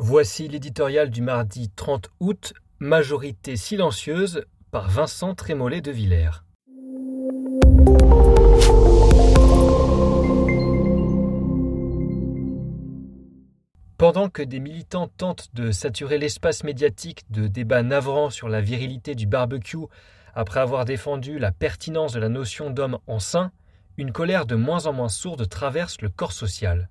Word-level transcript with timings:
Voici 0.00 0.46
l'éditorial 0.46 1.10
du 1.10 1.22
mardi 1.22 1.70
30 1.70 2.08
août, 2.20 2.54
Majorité 2.78 3.56
silencieuse 3.56 4.44
par 4.70 4.88
Vincent 4.88 5.34
Trémollet 5.34 5.80
de 5.80 5.90
Villers. 5.90 6.44
Pendant 13.96 14.28
que 14.28 14.42
des 14.42 14.60
militants 14.60 15.08
tentent 15.08 15.48
de 15.54 15.72
saturer 15.72 16.18
l'espace 16.18 16.62
médiatique 16.62 17.24
de 17.32 17.48
débats 17.48 17.82
navrants 17.82 18.30
sur 18.30 18.48
la 18.48 18.60
virilité 18.60 19.16
du 19.16 19.26
barbecue 19.26 19.78
après 20.32 20.60
avoir 20.60 20.84
défendu 20.84 21.40
la 21.40 21.50
pertinence 21.50 22.12
de 22.12 22.20
la 22.20 22.28
notion 22.28 22.70
d'homme 22.70 22.98
en 23.08 23.18
sein, 23.18 23.50
une 23.96 24.12
colère 24.12 24.46
de 24.46 24.54
moins 24.54 24.86
en 24.86 24.92
moins 24.92 25.08
sourde 25.08 25.48
traverse 25.48 26.00
le 26.00 26.08
corps 26.08 26.30
social. 26.30 26.88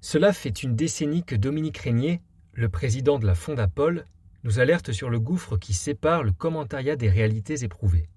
Cela 0.00 0.32
fait 0.32 0.64
une 0.64 0.74
décennie 0.74 1.22
que 1.22 1.36
Dominique 1.36 1.78
Régnier, 1.78 2.20
le 2.52 2.68
président 2.68 3.18
de 3.18 3.26
la 3.26 3.34
Fondapol, 3.34 4.04
nous 4.44 4.58
alerte 4.58 4.92
sur 4.92 5.10
le 5.10 5.20
gouffre 5.20 5.56
qui 5.56 5.74
sépare 5.74 6.24
le 6.24 6.32
commentariat 6.32 6.96
des 6.96 7.10
réalités 7.10 7.64
éprouvées. 7.64 8.08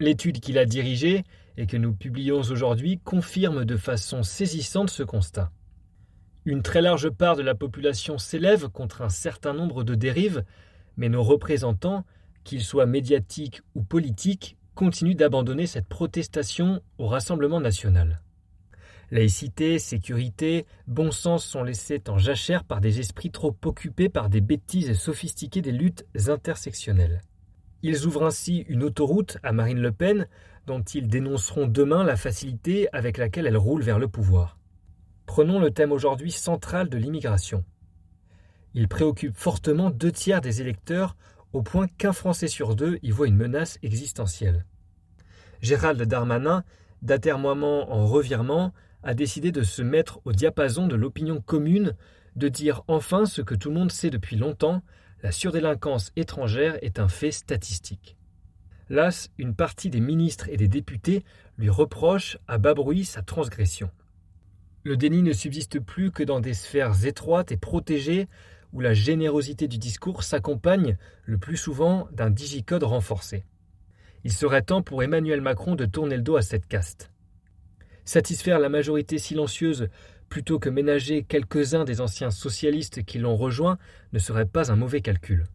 L'étude 0.00 0.40
qu'il 0.40 0.58
a 0.58 0.66
dirigée 0.66 1.24
et 1.56 1.66
que 1.66 1.76
nous 1.76 1.94
publions 1.94 2.38
aujourd'hui 2.38 2.98
confirme 3.02 3.64
de 3.64 3.76
façon 3.76 4.22
saisissante 4.22 4.90
ce 4.90 5.02
constat. 5.02 5.50
Une 6.44 6.62
très 6.62 6.82
large 6.82 7.08
part 7.10 7.36
de 7.36 7.42
la 7.42 7.54
population 7.54 8.18
s'élève 8.18 8.68
contre 8.68 9.02
un 9.02 9.08
certain 9.08 9.54
nombre 9.54 9.82
de 9.82 9.94
dérives, 9.94 10.44
mais 10.96 11.08
nos 11.08 11.22
représentants, 11.22 12.04
qu'ils 12.42 12.62
soient 12.62 12.86
médiatiques 12.86 13.62
ou 13.74 13.82
politiques, 13.82 14.58
continuent 14.74 15.16
d'abandonner 15.16 15.66
cette 15.66 15.88
protestation 15.88 16.82
au 16.98 17.06
Rassemblement 17.06 17.60
national. 17.60 18.20
Laïcité, 19.14 19.78
sécurité, 19.78 20.66
bon 20.88 21.12
sens 21.12 21.44
sont 21.46 21.62
laissés 21.62 22.02
en 22.08 22.18
jachère 22.18 22.64
par 22.64 22.80
des 22.80 22.98
esprits 22.98 23.30
trop 23.30 23.56
occupés 23.64 24.08
par 24.08 24.28
des 24.28 24.40
bêtises 24.40 24.98
sophistiquées 24.98 25.62
des 25.62 25.70
luttes 25.70 26.04
intersectionnelles. 26.26 27.20
Ils 27.82 28.06
ouvrent 28.06 28.26
ainsi 28.26 28.64
une 28.68 28.82
autoroute 28.82 29.38
à 29.44 29.52
Marine 29.52 29.78
Le 29.78 29.92
Pen, 29.92 30.26
dont 30.66 30.82
ils 30.82 31.06
dénonceront 31.06 31.68
demain 31.68 32.02
la 32.02 32.16
facilité 32.16 32.88
avec 32.92 33.16
laquelle 33.16 33.46
elle 33.46 33.56
roule 33.56 33.82
vers 33.82 34.00
le 34.00 34.08
pouvoir. 34.08 34.58
Prenons 35.26 35.60
le 35.60 35.70
thème 35.70 35.92
aujourd'hui 35.92 36.32
central 36.32 36.88
de 36.88 36.98
l'immigration. 36.98 37.64
Il 38.74 38.88
préoccupe 38.88 39.36
fortement 39.36 39.90
deux 39.90 40.10
tiers 40.10 40.40
des 40.40 40.60
électeurs 40.60 41.16
au 41.52 41.62
point 41.62 41.86
qu'un 41.86 42.12
Français 42.12 42.48
sur 42.48 42.74
deux 42.74 42.98
y 43.04 43.12
voit 43.12 43.28
une 43.28 43.36
menace 43.36 43.78
existentielle. 43.84 44.66
Gérald 45.60 46.02
Darmanin, 46.02 46.64
d'atermoiement 47.00 47.92
en 47.92 48.06
revirement, 48.06 48.72
a 49.04 49.14
décidé 49.14 49.52
de 49.52 49.62
se 49.62 49.82
mettre 49.82 50.20
au 50.24 50.32
diapason 50.32 50.86
de 50.86 50.96
l'opinion 50.96 51.40
commune, 51.40 51.94
de 52.36 52.48
dire 52.48 52.82
enfin 52.88 53.26
ce 53.26 53.42
que 53.42 53.54
tout 53.54 53.68
le 53.68 53.76
monde 53.76 53.92
sait 53.92 54.10
depuis 54.10 54.36
longtemps, 54.36 54.82
la 55.22 55.30
surdélinquance 55.30 56.10
étrangère 56.16 56.78
est 56.82 56.98
un 56.98 57.08
fait 57.08 57.30
statistique. 57.30 58.16
Las, 58.90 59.30
une 59.38 59.54
partie 59.54 59.88
des 59.88 60.00
ministres 60.00 60.48
et 60.50 60.56
des 60.56 60.68
députés 60.68 61.24
lui 61.56 61.70
reproche 61.70 62.38
à 62.48 62.58
bas 62.58 62.74
bruit 62.74 63.04
sa 63.04 63.22
transgression. 63.22 63.90
Le 64.82 64.96
déni 64.96 65.22
ne 65.22 65.32
subsiste 65.32 65.80
plus 65.80 66.10
que 66.10 66.22
dans 66.22 66.40
des 66.40 66.52
sphères 66.52 67.06
étroites 67.06 67.52
et 67.52 67.56
protégées 67.56 68.28
où 68.74 68.80
la 68.80 68.92
générosité 68.92 69.68
du 69.68 69.78
discours 69.78 70.24
s'accompagne 70.24 70.98
le 71.24 71.38
plus 71.38 71.56
souvent 71.56 72.08
d'un 72.12 72.28
digicode 72.28 72.82
renforcé. 72.82 73.44
Il 74.24 74.32
serait 74.32 74.62
temps 74.62 74.82
pour 74.82 75.02
Emmanuel 75.02 75.40
Macron 75.40 75.74
de 75.74 75.86
tourner 75.86 76.16
le 76.16 76.22
dos 76.22 76.36
à 76.36 76.42
cette 76.42 76.66
caste 76.66 77.10
satisfaire 78.04 78.58
la 78.58 78.68
majorité 78.68 79.18
silencieuse 79.18 79.88
plutôt 80.28 80.58
que 80.58 80.68
ménager 80.68 81.22
quelques-uns 81.22 81.84
des 81.84 82.00
anciens 82.00 82.30
socialistes 82.30 83.04
qui 83.04 83.18
l'ont 83.18 83.36
rejoint 83.36 83.78
ne 84.12 84.18
serait 84.18 84.46
pas 84.46 84.72
un 84.72 84.76
mauvais 84.76 85.00
calcul. 85.00 85.46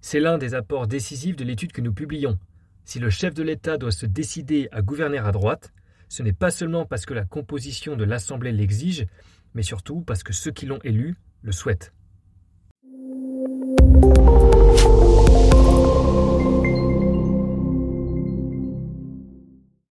C'est 0.00 0.20
l'un 0.20 0.38
des 0.38 0.54
apports 0.54 0.88
décisifs 0.88 1.36
de 1.36 1.44
l'étude 1.44 1.72
que 1.72 1.80
nous 1.80 1.92
publions. 1.92 2.38
Si 2.84 2.98
le 2.98 3.10
chef 3.10 3.34
de 3.34 3.44
l'État 3.44 3.78
doit 3.78 3.92
se 3.92 4.06
décider 4.06 4.68
à 4.72 4.82
gouverner 4.82 5.18
à 5.18 5.30
droite, 5.30 5.72
ce 6.08 6.22
n'est 6.22 6.32
pas 6.32 6.50
seulement 6.50 6.84
parce 6.84 7.06
que 7.06 7.14
la 7.14 7.24
composition 7.24 7.96
de 7.96 8.04
l'Assemblée 8.04 8.52
l'exige, 8.52 9.06
mais 9.54 9.62
surtout 9.62 10.00
parce 10.00 10.22
que 10.22 10.32
ceux 10.32 10.50
qui 10.50 10.66
l'ont 10.66 10.80
élu 10.82 11.14
le 11.42 11.52
souhaitent. 11.52 11.92